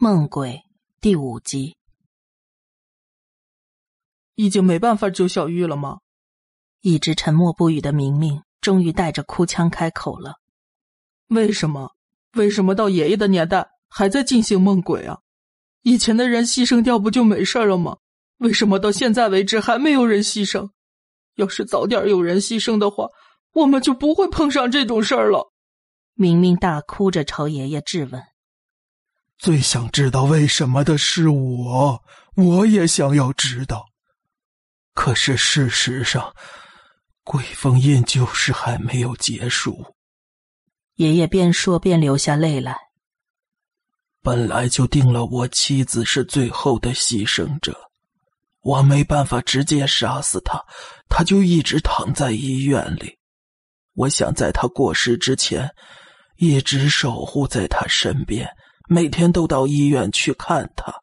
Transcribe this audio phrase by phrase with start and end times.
[0.00, 0.62] 梦鬼
[1.00, 1.76] 第五集，
[4.36, 5.98] 已经没办法救小玉了吗？
[6.82, 10.36] 一直沉默不语的明明终于带着哭腔开口了
[11.30, 11.90] ：“为什么？
[12.34, 15.18] 为什么到爷爷的年代还在进行梦鬼啊？
[15.82, 17.96] 以前的人牺牲掉不就没事了吗？
[18.36, 20.70] 为什么到现在为止还没有人牺牲？
[21.34, 23.08] 要是早点有人牺牲的话，
[23.52, 25.50] 我们就不会碰上这种事儿了。”
[26.14, 28.22] 明明大哭着朝爷爷质问。
[29.38, 32.02] 最想知道为什么的是我，
[32.34, 33.86] 我也想要知道。
[34.94, 36.34] 可是事实上，
[37.22, 39.94] 鬼封印就是还没有结束。
[40.96, 42.76] 爷爷边说边流下泪来。
[44.20, 47.78] 本来就定了我妻子是最后的牺牲者，
[48.60, 50.60] 我没办法直接杀死她，
[51.08, 53.16] 她就一直躺在医院里。
[53.94, 55.70] 我想在她过世之前，
[56.36, 58.48] 一直守护在他身边。
[58.90, 61.02] 每天都到医院去看他，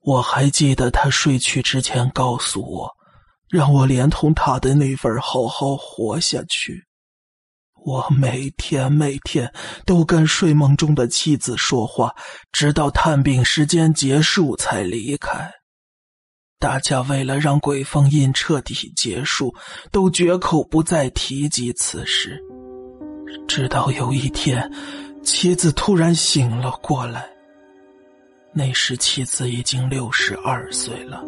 [0.00, 2.90] 我还记得他睡去之前告诉我，
[3.50, 6.86] 让我连同他的那份好好活下去。
[7.84, 9.52] 我每天每天
[9.84, 12.14] 都跟睡梦中的妻子说话，
[12.50, 15.52] 直到探病时间结束才离开。
[16.58, 19.54] 大家为了让鬼封印彻底结束，
[19.90, 22.40] 都绝口不再提及此事。
[23.46, 24.72] 直到有一天。
[25.24, 27.28] 妻子突然醒了过来。
[28.52, 31.24] 那时妻子已经六十二岁了，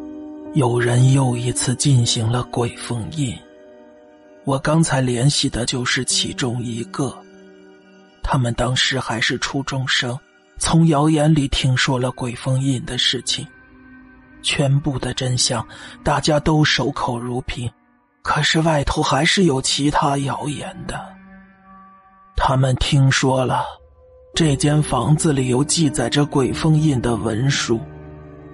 [0.55, 3.35] 有人又一次进行了鬼封印。
[4.45, 7.17] 我刚才联系的就是其中一个，
[8.23, 10.19] 他们当时还是初中生，
[10.59, 13.47] 从谣言里听说了鬼封印的事情，
[14.43, 15.67] 全部的真相
[16.03, 17.71] 大家都守口如瓶，
[18.23, 21.01] 可是外头还是有其他谣言的。
[22.37, 23.65] 他们听说了。
[24.35, 27.79] 这间房子里有记载着鬼封印的文书，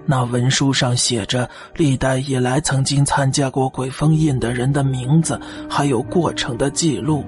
[0.05, 7.25] 那文书上写着历代以来曾经参加过鬼封印的人的名字，还有过程的记录，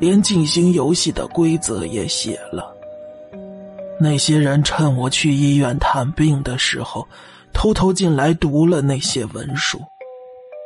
[0.00, 2.74] 连进行游戏的规则也写了。
[4.00, 7.06] 那些人趁我去医院探病的时候，
[7.52, 9.78] 偷偷进来读了那些文书，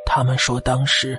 [0.06, 1.18] 他们说当时。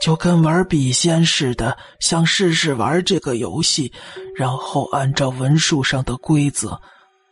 [0.00, 3.92] 就跟玩笔仙似的，想试试玩这个游戏，
[4.34, 6.80] 然后按照文书上的规则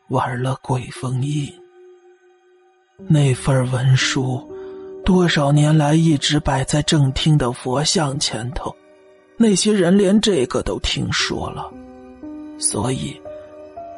[0.09, 1.51] 玩了鬼封印。
[3.07, 4.47] 那份文书
[5.03, 8.75] 多少年来一直摆在正厅的佛像前头，
[9.39, 11.73] 那些人连这个都听说了，
[12.59, 13.19] 所以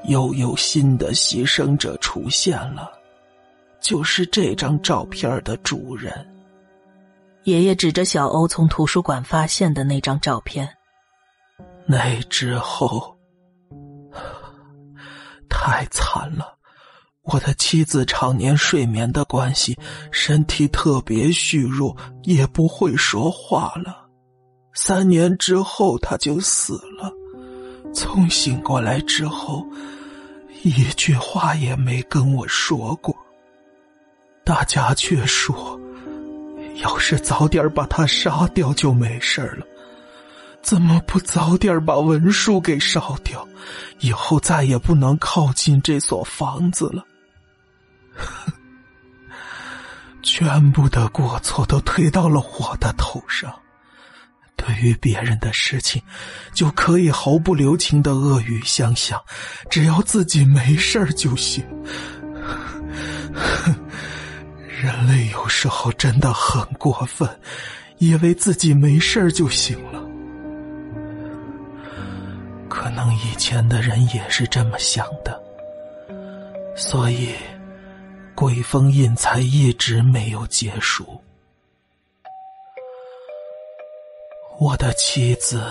[0.04, 2.92] 又有新的牺牲者出现了，
[3.80, 6.24] 就是这张照片的主人。
[7.44, 10.68] 爷爷指着小欧从图书馆发现的那张照片。
[11.86, 13.16] 那之后，
[15.48, 16.56] 太惨了。
[17.22, 19.78] 我的妻子常年睡眠的关系，
[20.10, 24.08] 身体特别虚弱，也不会说话了。
[24.74, 27.12] 三年之后，他就死了。
[27.92, 29.66] 从醒过来之后，
[30.62, 33.14] 一句话也没跟我说过。
[34.44, 35.78] 大家却说。
[36.76, 39.66] 要是早点把他杀掉就没事了，
[40.62, 43.46] 怎么不早点把文书给烧掉？
[43.98, 47.04] 以后再也不能靠近这所房子了。
[50.22, 53.54] 全部的过错都推到了我的头上。
[54.56, 56.02] 对于别人的事情，
[56.52, 59.18] 就可以毫不留情的恶语相向，
[59.70, 61.64] 只要自己没事就行。
[64.80, 67.28] 人类有时候真的很过分，
[67.98, 70.00] 以为自己没事就行了。
[72.66, 75.38] 可能以前的人也是这么想的，
[76.74, 77.34] 所以
[78.34, 81.22] 鬼封印才一直没有结束。
[84.58, 85.62] 我的妻子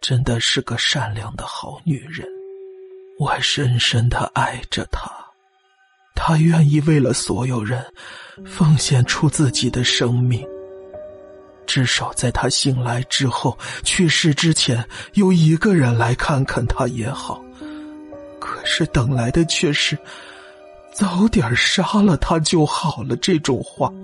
[0.00, 2.24] 真的是个善良的好女人，
[3.18, 5.27] 我深深的爱着她。
[6.20, 7.80] 他愿意为了所有人，
[8.44, 10.44] 奉献出自己的生命。
[11.64, 14.84] 至少在他醒来之后、去世之前，
[15.14, 17.40] 有一个人来看看他也好。
[18.40, 19.96] 可是等来的却是
[20.92, 23.92] “早点杀了他就好了”这种话。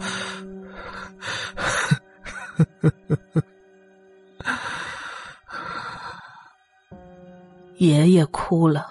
[7.79, 8.87] 爷爷哭了，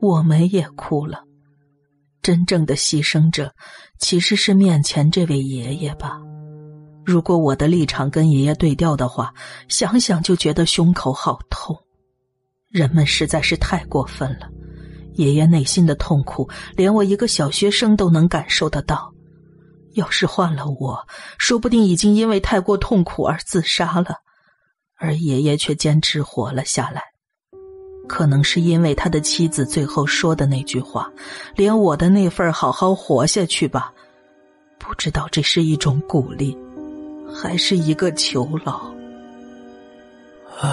[0.00, 1.24] 我们也哭了。
[2.28, 3.54] 真正的牺牲者，
[3.98, 6.20] 其实是面前这位爷爷吧？
[7.02, 9.32] 如果我的立场跟爷爷对调的话，
[9.66, 11.74] 想想就觉得胸口好痛。
[12.68, 14.46] 人们实在是太过分了，
[15.14, 16.46] 爷爷内心的痛苦，
[16.76, 19.10] 连我一个小学生都能感受得到。
[19.94, 20.98] 要是换了我，
[21.38, 24.16] 说不定已经因为太过痛苦而自杀了，
[24.98, 27.04] 而爷爷却坚持活了下来。
[28.08, 31.08] 可能是因为他的妻子最后说的那句话，
[31.54, 33.92] 连我的那份好好活下去吧，
[34.78, 36.56] 不知道这是一种鼓励，
[37.32, 38.90] 还是一个囚牢。
[40.60, 40.70] 唉，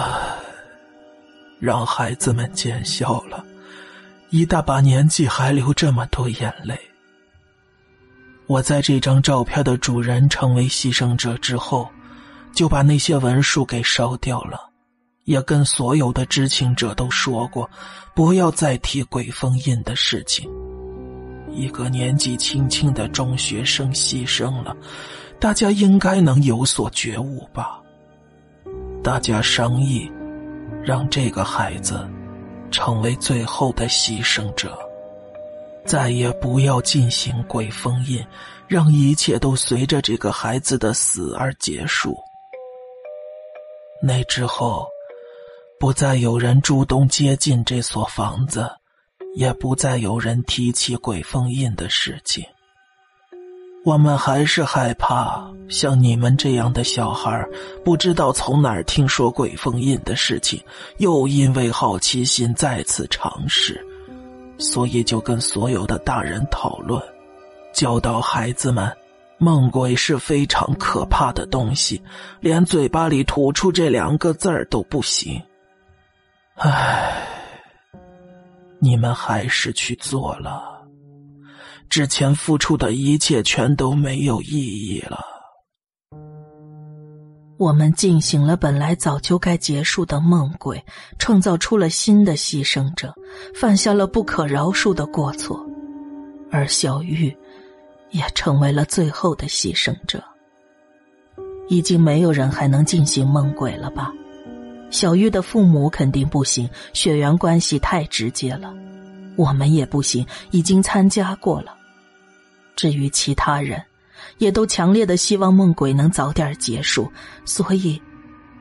[1.60, 3.44] 让孩子们见笑了。
[4.30, 6.76] 一大把年纪还流这么多眼泪。
[8.48, 11.88] 我在这张照片的主人成为牺牲者之后，
[12.52, 14.65] 就把那些文书给烧掉了，
[15.26, 17.70] 也跟所有的知情者都说过，
[18.14, 20.50] 不要再提鬼封印的事情。
[21.52, 24.74] 一个年纪轻轻的中学生牺牲了，
[25.38, 27.80] 大家应该能有所觉悟吧？
[29.04, 30.10] 大家商议，
[30.82, 32.08] 让这个孩子。
[32.72, 34.76] 成为最后的牺牲者，
[35.86, 38.22] 再也不要进行鬼封印，
[38.66, 42.18] 让一切都随着这个孩子的死而结束。
[44.02, 44.86] 那之后，
[45.78, 48.66] 不再有人主动接近这所房子，
[49.34, 52.42] 也不再有人提起鬼封印的事情。
[53.84, 57.46] 我们还是害怕像你们这样的小孩
[57.84, 60.58] 不知道从哪儿听说鬼封印的事情，
[60.96, 63.78] 又因为好奇心再次尝试，
[64.58, 67.00] 所以就跟所有的大人讨论，
[67.74, 68.90] 教导孩子们，
[69.36, 72.02] 梦鬼是非常可怕的东西，
[72.40, 75.40] 连嘴巴里吐出这两个字儿都不行。
[76.58, 77.22] 唉，
[78.80, 80.82] 你们还是去做了。
[81.90, 85.20] 之前付出的一切全都没有意义了。
[87.58, 90.82] 我们进行了本来早就该结束的梦鬼，
[91.18, 93.14] 创造出了新的牺牲者，
[93.54, 95.62] 犯下了不可饶恕的过错，
[96.50, 97.36] 而小玉
[98.10, 100.22] 也成为了最后的牺牲者。
[101.68, 104.10] 已经没有人还能进行梦鬼了吧？
[104.96, 108.72] 小玉的父母肯定不行，血缘关系太直接了。
[109.36, 111.76] 我们也不行，已经参加过了。
[112.74, 113.78] 至于其他人，
[114.38, 117.12] 也都强烈的希望梦鬼能早点结束，
[117.44, 118.00] 所以，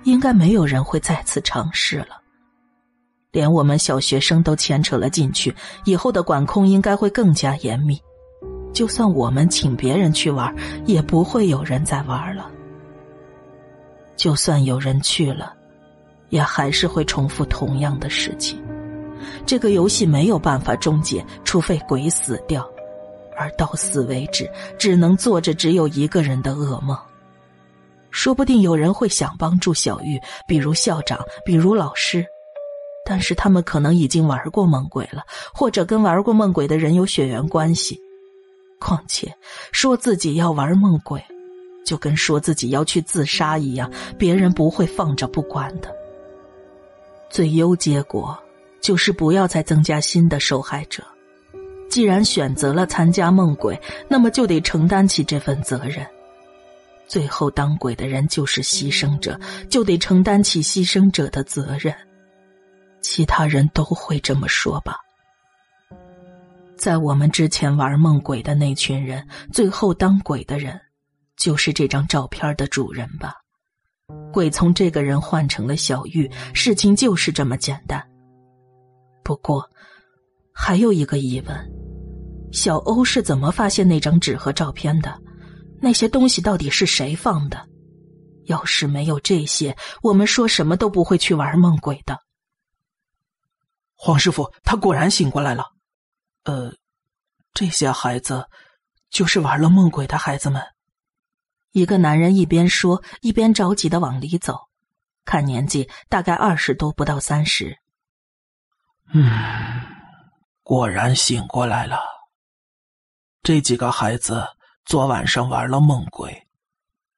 [0.04, 2.20] 应该没有人会再次尝试了。
[3.32, 5.56] 连我们小学生都牵扯了进去，
[5.86, 7.98] 以后的管控应该会更加严密。
[8.74, 10.54] 就算我们请别人去玩，
[10.86, 12.52] 也不会有人再玩了。
[14.18, 15.54] 就算有人去了，
[16.30, 18.62] 也还是会重复同样的事情。
[19.46, 22.68] 这个游戏没有办法终结，除非鬼死掉。
[23.38, 26.98] 而到死为止，只能做着只有一个人的噩梦。
[28.10, 30.18] 说不定有人会想帮助小玉，
[30.48, 32.26] 比如校长，比如老师，
[33.06, 35.22] 但是他们可能已经玩过梦鬼了，
[35.54, 38.00] 或者跟玩过梦鬼的人有血缘关系。
[38.80, 39.30] 况且
[39.74, 41.22] 说自己要玩梦鬼，
[41.86, 45.94] 就跟说自己要去自杀一样，别人不会放着不管的。
[47.36, 48.42] 最优结果
[48.80, 51.04] 就是不要再增加新的受害者。
[51.90, 53.78] 既然选择了参加梦鬼，
[54.08, 56.08] 那么就得承担起这份责任。
[57.06, 59.38] 最后当鬼的人就是牺牲者，
[59.70, 61.94] 就得承担起牺牲者的责任。
[63.02, 64.96] 其他人都会这么说吧？
[66.78, 70.80] 在我们之前玩梦鬼的那群人，最后当鬼的人，
[71.36, 73.34] 就是这张照片的主人吧？
[74.32, 78.06] 鬼从这个人换成了小玉，事情就是这么简单。
[79.24, 79.70] 不过。
[80.58, 81.72] 还有一个疑问：
[82.54, 85.22] 小欧是怎么发现那张纸和照片的？
[85.82, 87.68] 那些东西到底是谁放的？
[88.46, 92.18] 要是没有这些，我们说什么都不会去玩梦鬼的。
[93.98, 95.66] 黄师傅，他果然醒过来了。
[96.46, 96.74] 呃，
[97.54, 98.46] 这些孩子
[99.10, 100.64] 就是玩了梦鬼的孩子们。
[101.76, 104.70] 一个男人一边说，一边着急的往里走，
[105.26, 107.78] 看年纪大概二十多，不到三十。
[109.14, 109.30] 嗯。
[110.64, 112.00] 果然醒过来了。
[113.44, 114.48] 这几个孩子
[114.86, 116.48] 昨晚上玩了梦鬼。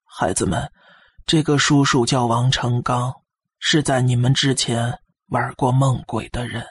[0.03, 0.71] 孩子们，
[1.27, 3.13] 这个叔叔叫王成刚，
[3.59, 6.65] 是在你们之前玩过梦鬼的人。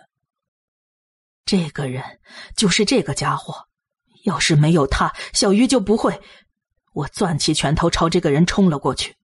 [1.45, 2.03] 这个人
[2.57, 3.69] 就是这个家伙。
[4.25, 6.21] 要是没有他，小鱼就不会。
[6.97, 9.17] 我攥起拳头朝这个人冲了过去。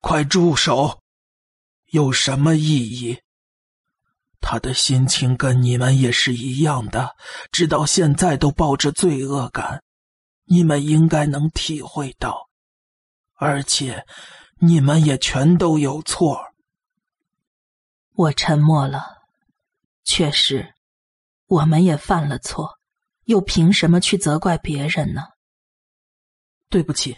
[0.00, 0.98] 快住手！
[1.92, 3.20] 有什么意义？
[4.40, 7.14] 他的心情跟你们也是一样的，
[7.52, 9.84] 直到现在都抱着罪恶感，
[10.46, 12.48] 你们应该能体会到，
[13.34, 14.04] 而且
[14.58, 16.52] 你们也全都有错。
[18.14, 19.22] 我沉默了，
[20.02, 20.74] 确实，
[21.46, 22.80] 我们也犯了错，
[23.26, 25.22] 又凭什么去责怪别人呢？
[26.72, 27.14] 对不起，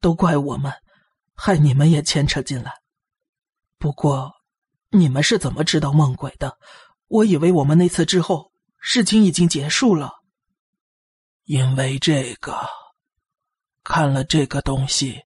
[0.00, 0.72] 都怪我们，
[1.34, 2.72] 害你们也牵扯进来。
[3.76, 4.32] 不过，
[4.90, 6.56] 你们是怎么知道梦鬼的？
[7.08, 10.12] 我以为我们那次之后，事情已经结束了。
[11.46, 12.56] 因为这个，
[13.82, 15.24] 看了这个东西，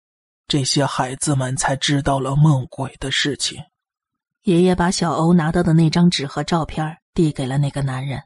[0.49, 3.63] 这些孩子们才知道了梦鬼的事情。
[4.45, 8.23] 爷爷把小欧拿到的那张纸和照片递给了那个男人。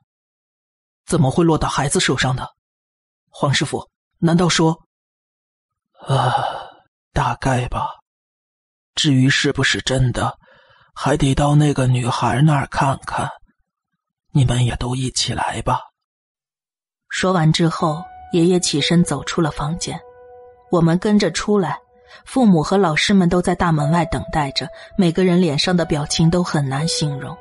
[1.06, 2.54] 怎么会落到孩子手上的？
[3.28, 4.86] 黄师傅，难道说……
[6.06, 6.34] 啊，
[7.12, 7.86] 大概吧。
[8.94, 10.36] 至于是不是真的，
[10.94, 13.28] 还得到那个女孩那儿看看。
[14.32, 15.80] 你们也都一起来吧。
[17.08, 18.02] 说完之后，
[18.32, 20.00] 爷爷起身走出了房间，
[20.70, 21.78] 我们跟着出来。
[22.24, 27.36] 父母和老师们都在大门外等待着，每个人脸上的表情都很难形容。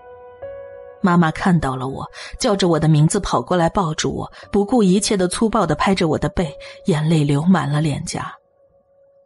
[1.02, 2.08] 妈妈看到了我，
[2.40, 8.32] 叫着我的名字跑过来抱住我，不顾一切的粗暴的拍着我的背，眼泪流满了脸颊。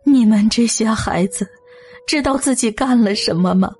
[0.04, 1.48] 你们这些孩子，
[2.06, 3.74] 知道自己干了什么吗？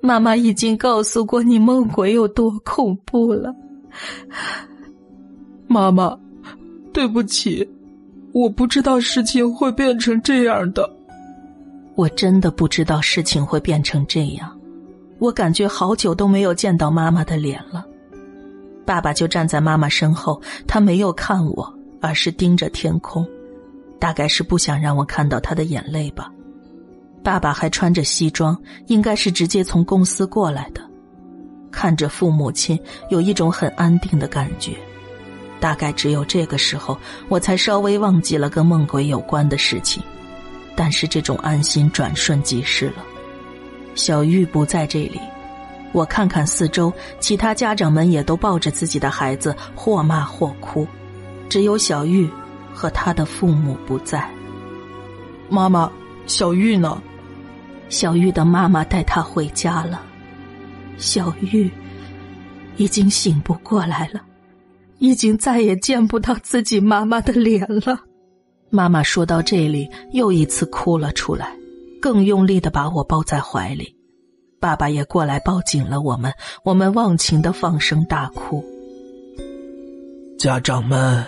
[0.00, 3.54] 妈妈已经告诉过你梦鬼有多恐怖了。
[5.66, 6.18] 妈妈，
[6.92, 7.66] 对不起。
[8.32, 10.90] 我不知道事情会变成这样的，
[11.94, 14.58] 我真的不知道事情会变成这样。
[15.20, 17.86] 我感觉好久都没有见到妈妈的脸了。
[18.84, 23.24] 爸爸就站在妈妈身后，他没有看我，而是盯着天空，
[24.04, 26.30] 大概是不想让我看到他的眼泪吧。
[27.22, 28.54] 爸爸还穿着西装，
[28.86, 30.82] 应该是直接从公司过来的。
[31.72, 34.72] 看着父母亲，有一种很安定的感觉。
[35.58, 36.98] 大概只有这个时候，
[37.30, 40.02] 我才稍微忘记了跟梦鬼有关的事情。
[40.76, 43.02] 但是这种安心转瞬即逝了。
[43.94, 45.18] 小玉不在这里，
[45.92, 50.86] 我看看四周，其他家长们也都抱着自己的孩子，或骂或哭，
[51.48, 52.28] 只有小玉
[52.74, 54.28] 和他的父母不在。
[55.48, 55.90] 妈妈，
[56.26, 57.00] 小玉呢？
[57.88, 60.02] 小玉的妈妈带她回家了。
[60.98, 61.70] 小玉
[62.76, 64.20] 已经醒不过来了。
[65.00, 68.00] 已经再也见不到自己妈妈的脸了。
[68.70, 71.54] 妈妈说到这里，又一次哭了出来，
[72.00, 73.94] 更用力的把我抱在怀里。
[74.60, 76.32] 爸爸也过来抱紧了我们，
[76.64, 78.64] 我们忘情的放声大哭。
[80.38, 81.26] 家长们，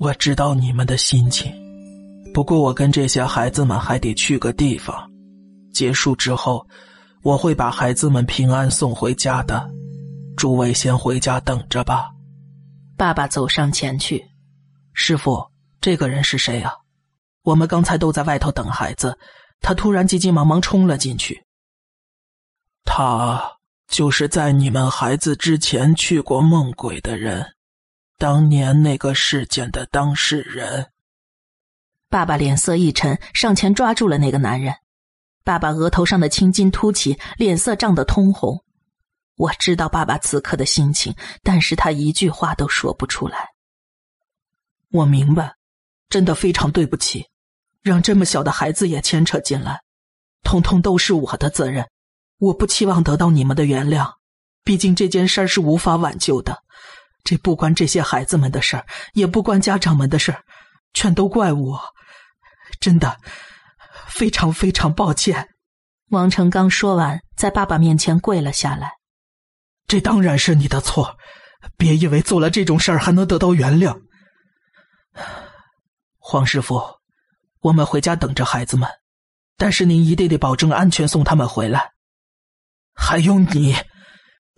[0.00, 1.52] 我知道你们的心情，
[2.32, 4.96] 不过我跟这些孩子们还得去个地方。
[5.74, 6.66] 结束之后，
[7.22, 9.70] 我会把孩子们平安送回家的。
[10.38, 12.08] 诸位先回家等着吧。
[12.96, 14.24] 爸爸走上前去，
[14.94, 15.46] 师傅，
[15.82, 16.72] 这个人是谁啊？
[17.42, 19.18] 我们刚才都在外头等孩子，
[19.60, 21.44] 他突然急急忙忙冲了进去。
[22.86, 23.38] 他
[23.86, 27.44] 就是在你们孩子之前去过梦鬼的人，
[28.20, 30.90] 当年那个事件的当事人。
[32.10, 34.74] 爸爸脸色一沉，上前抓住了那个男人。
[35.42, 38.62] 爸爸额头上的青筋凸起，脸色涨得通红。
[39.36, 43.48] 我知道爸爸此刻的心情，但是他一句话都说不出来。
[44.90, 45.54] 我明白，
[46.10, 47.26] 真的非常对不起，
[47.80, 49.80] 让这么小的孩子也牵扯进来，
[50.42, 51.88] 通通都是我的责任。
[52.36, 54.12] 我不期望得到你们的原谅，
[54.62, 56.62] 毕竟这件事儿是无法挽救的。
[57.22, 60.42] 这不关这些孩子们的事儿，也不关家长们的事儿，
[60.94, 61.80] 全都怪我。
[62.80, 63.18] 真的，
[64.06, 65.48] 非常非常抱歉。
[66.10, 68.92] 王成刚说完，在爸爸面前跪了下来。
[69.86, 71.16] 这当然是你的错，
[71.76, 74.00] 别以为做了这种事儿还能得到原谅。
[76.18, 76.80] 黄师傅，
[77.60, 78.88] 我们回家等着孩子们，
[79.56, 81.90] 但是您一定得保证安全送他们回来。
[82.94, 83.74] 还有你，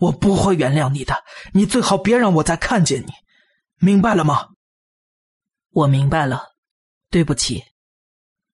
[0.02, 1.14] 我不会原谅你的，
[1.52, 3.12] 你最好别让我再看见你，
[3.78, 4.48] 明白了吗？
[5.70, 6.54] 我明白了，
[7.10, 7.64] 对不起。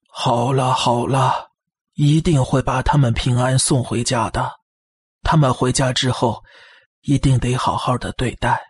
[0.09, 1.53] 好了好了，
[1.95, 4.61] 一定会把他们平安送回家的。
[5.23, 6.43] 他们回家之后。
[7.03, 8.61] 一定得好好的对待。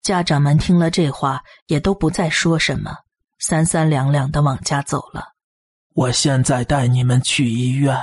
[0.00, 2.96] 家长们听了这话，也都不再说什么，
[3.40, 5.34] 三三两两的往家走了。
[5.92, 8.00] 我现在带你们去医院，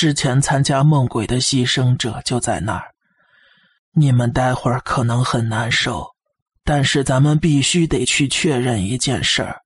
[0.00, 2.94] 之前参加梦鬼的牺牲者就在那儿。
[3.92, 6.14] 你们待会儿可能很难受，
[6.64, 9.60] 但是咱们必须得去确认一件事儿，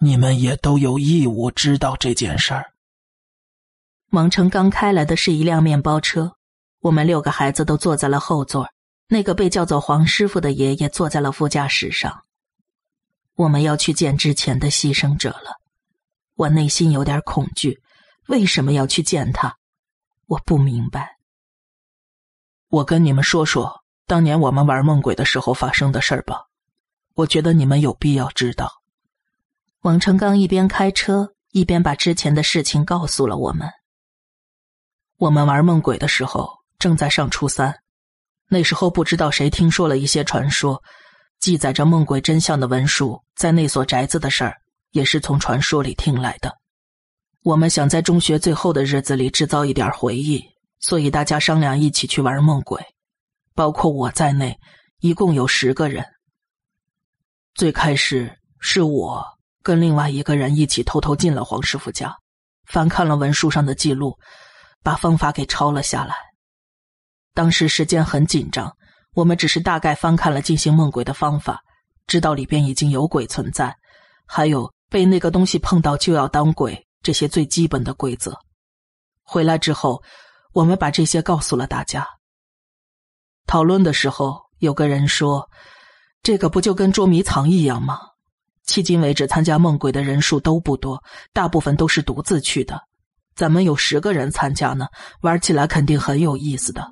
[0.00, 2.72] 你们也都有义务知道这件事儿。
[4.10, 6.32] 王成刚开来的是一辆面包车。
[6.80, 8.68] 我们六个孩子都坐在了后座，
[9.06, 12.24] 那个被叫做黄师傅的爷爷坐在了副驾驶上。
[13.36, 15.60] 我们要去见之前的牺牲者了，
[16.34, 17.78] 我内心有点恐惧。
[18.26, 19.54] 为什么要去见他？
[20.28, 21.16] 我不明白。
[22.68, 26.48] 我跟你们说说，当年我们玩梦鬼的时候发生的事儿吧？
[27.14, 28.70] 我觉得你们有必要知道。
[29.80, 33.66] 王成刚一边开车一边把之前的事情告诉了我们。
[35.16, 37.74] 我们玩梦鬼的时候正在上初三，
[38.48, 40.82] 那时候不知道谁听说了一些传说，
[41.40, 46.54] 记载着梦鬼真相的文书，在那所宅子的事儿也是从传说里听来的。
[47.48, 50.44] 我们想在中学最后的日子里制造一点回忆，
[50.80, 52.78] 所以大家商量一起去玩梦鬼。
[53.54, 54.54] 包括我在内，
[55.00, 56.04] 一共有十个人。
[57.54, 59.24] 最开始是我
[59.62, 62.14] 跟另外一个人一起偷偷进了黄师傅家，
[62.66, 64.14] 翻看了文书上的记录，
[64.82, 66.14] 把方法给抄了下来。
[67.32, 68.70] 当时时间很紧张，
[69.14, 71.62] 我们只是大概翻看了进行梦鬼的方法，
[72.06, 73.74] 知道里边已经有鬼存在，
[74.26, 78.38] 还有被那个东西碰到就要当鬼这些最基本的规则。
[79.22, 80.02] 回来之后，
[80.52, 82.06] 我们把这些告诉了大家。
[83.46, 85.48] 讨论的时候，有个人说
[86.22, 87.98] ：“这个不就跟捉迷藏一样吗？”
[88.68, 92.78] 迄今为止，参加梦鬼的人数都不多，大部分都是独自去的。
[93.34, 94.86] 咱们有十个人参加呢，
[95.22, 96.86] 玩起来肯定很有意思的。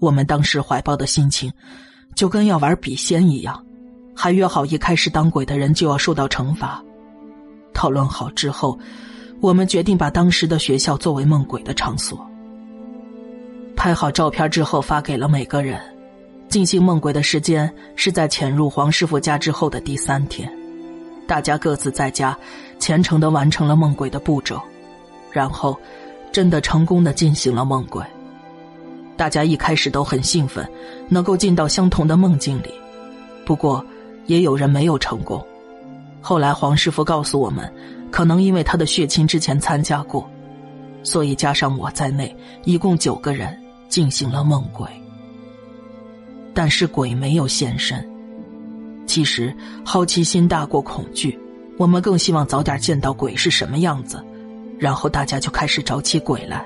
[0.00, 1.52] 我们当时怀抱的心情，
[2.16, 3.64] 就跟要玩笔仙一样，
[4.16, 6.82] 还约好一开始当鬼的人就要受到惩罚。
[7.72, 8.76] 讨论好之后，
[9.40, 12.26] 我们决定把当时的学校作为梦鬼的场所。
[13.74, 15.80] 拍好照片之后发给了每个人。
[16.48, 20.52] 进行梦鬼的时间是在潜入黄师傅家之后的第三天，
[21.24, 22.36] 大家各自在家
[22.80, 24.60] 虔诚的完成了梦鬼的步骤，
[25.30, 25.78] 然后
[26.32, 28.04] 真的成功的进行了梦鬼。
[29.16, 30.68] 大家一开始都很兴奋，
[31.08, 32.74] 能够进到相同的梦境里。
[33.46, 33.84] 不过
[34.26, 35.40] 也有人没有成功。
[36.20, 37.72] 后来黄师傅告诉我们，
[38.10, 40.28] 可能因为他的血亲之前参加过，
[41.02, 43.56] 所以加上我在内，一共九个人。
[43.90, 44.88] 进行了梦鬼，
[46.54, 48.08] 但是鬼没有现身。
[49.04, 49.52] 其实
[49.84, 51.36] 好奇心大过恐惧，
[51.76, 54.24] 我们更希望早点见到鬼是什么样子，
[54.78, 56.64] 然后大家就开始找起鬼来。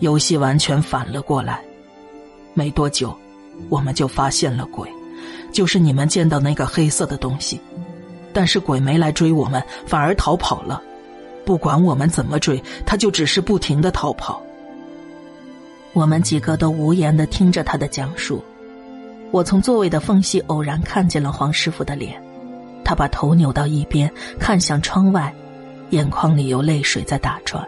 [0.00, 1.62] 游戏完全反了过来，
[2.52, 3.16] 没多久，
[3.68, 4.90] 我们就发现了鬼，
[5.52, 7.60] 就是你们见到那个黑色的东西。
[8.32, 10.82] 但是鬼没来追我们，反而逃跑了。
[11.44, 14.40] 不管我们怎么追，他就只是不停的逃跑。
[15.92, 18.42] 我们几个都无言的听着他的讲述。
[19.32, 22.20] 我从座位的缝隙偶然看见了黄师傅的脸，
[22.84, 25.34] 他把头扭到一边，看向窗外，
[25.90, 27.66] 眼眶里有泪水在打转。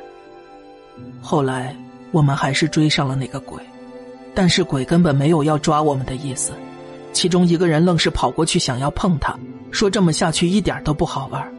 [1.20, 1.74] 后来
[2.12, 3.60] 我们还是追上了那个鬼，
[4.34, 6.52] 但是鬼根本没有要抓我们的意思。
[7.12, 9.38] 其中一个人愣是跑过去想要碰他，
[9.70, 11.54] 说这么下去一点都不好玩。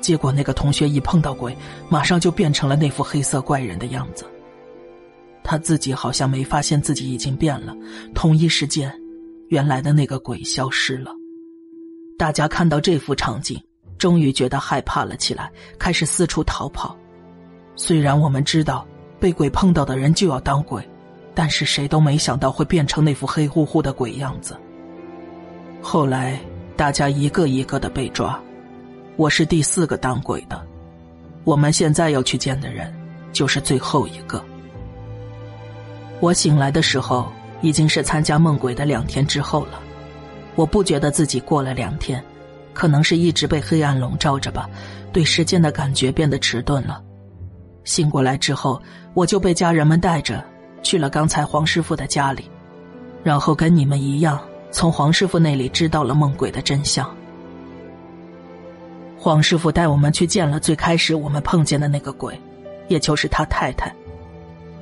[0.00, 1.56] 结果那个同学一碰到鬼，
[1.88, 4.24] 马上就变成了那副黑色怪人的样子。
[5.42, 7.74] 他自己好像没发现自己已经变了，
[8.14, 8.92] 同一时间，
[9.48, 11.10] 原来的那个鬼消失了。
[12.18, 13.60] 大家看到这幅场景，
[13.98, 16.96] 终于觉得害怕了起来，开始四处逃跑。
[17.74, 18.86] 虽然我们知道
[19.18, 20.82] 被鬼碰到的人就要当鬼，
[21.34, 24.56] 但是谁都没想到会变成那副黑乎乎的鬼样子。
[25.88, 26.36] 后来
[26.76, 28.36] 大家一个一个的被抓，
[29.14, 30.60] 我是第四个当鬼的。
[31.44, 32.92] 我们现在要去见的人，
[33.32, 34.44] 就是最后一个。
[36.18, 39.78] 我醒来的时候，已经是参加梦鬼的两天之后了。
[40.56, 42.20] 我不觉得自己过了两天，
[42.74, 44.68] 可能是一直被黑暗笼罩着吧，
[45.12, 47.00] 对时间的感觉变得迟钝了。
[47.84, 48.82] 醒过来之后，
[49.14, 50.44] 我就被家人们带着
[50.82, 52.50] 去了刚才黄师傅的家里，
[53.22, 54.40] 然后跟你们一样，
[54.76, 57.10] 从黄师傅那里知道了梦鬼的真相。
[59.16, 62.38] 黄师傅带我们去见了最开始我们碰见的那个鬼，
[62.86, 63.90] 也就是他太太。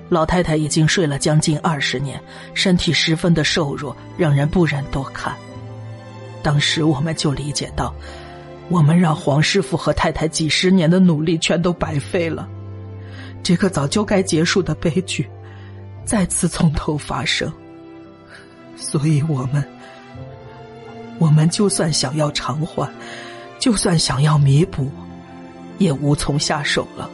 [0.09, 2.21] 老太太已经睡了将近二十年，
[2.55, 5.33] 身体十分的瘦弱，让人不忍多看。
[6.43, 7.95] 当时我们就理解到，
[8.71, 12.49] 我们让黄师傅和太太几十年的努力全都白费了，
[13.45, 15.31] 这个早就该结束的悲剧，
[16.05, 17.49] 再次从头发生。
[18.77, 19.65] 所以我们，
[21.19, 22.89] 我们就算想要偿还，
[23.59, 24.91] 就算想要弥补，
[25.79, 27.09] 也无从下手了。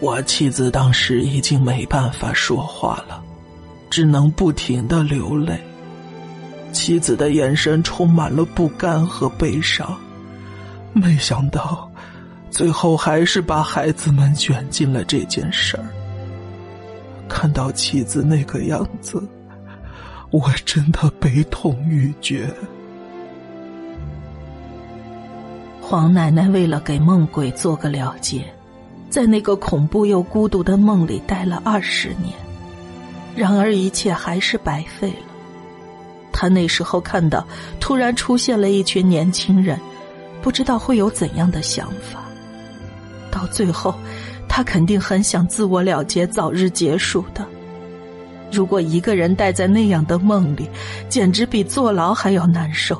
[0.00, 3.22] 我妻子当时已经没办法说话了，
[3.88, 5.58] 只能不停的流泪。
[6.72, 9.98] 妻子的眼神充满了不甘和悲伤。
[10.92, 11.90] 没想到，
[12.50, 15.84] 最后还是把孩子们卷进了这件事儿。
[17.28, 19.26] 看到妻子那个样子，
[20.36, 22.54] 我真的悲痛欲绝。
[25.80, 28.44] 黄奶奶为了给梦鬼做个了结。
[29.08, 32.34] 在那个恐怖又孤独的梦里待了二十年，
[33.34, 35.32] 然而一切还是白费了。
[36.32, 37.46] 他那时候看到
[37.80, 39.80] 突然出现了一群年轻人，
[40.42, 42.20] 不知道会有怎样的想法。
[43.30, 43.94] 到最后，
[44.46, 47.46] 他肯定很想自我了结，早日结束的。
[48.56, 50.66] 如果一个人待在那样的梦里，
[51.10, 52.98] 简直比坐牢还要难受。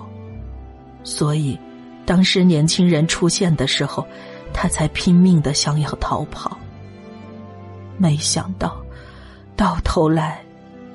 [1.02, 1.58] 所以，
[2.04, 4.06] 当时年轻人出现的时候，
[4.52, 6.58] 他才拼命的想要逃跑。
[7.96, 8.76] 没想到，
[9.56, 10.42] 到头来，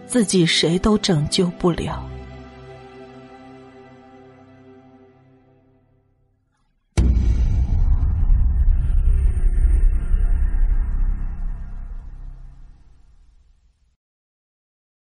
[0.05, 2.07] 自己谁都拯救不了。